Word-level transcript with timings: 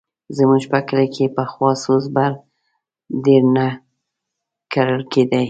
زموږ 0.37 0.63
په 0.71 0.77
کلي 0.87 1.07
کښې 1.13 1.27
پخوا 1.35 1.71
سوز 1.83 2.03
بر 2.15 2.31
ډېر 3.25 3.43
نه 3.55 3.67
کرل 4.73 5.01
کېدی. 5.11 5.39